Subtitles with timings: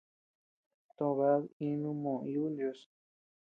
[0.95, 2.79] To bed inuu moo ibu ndios.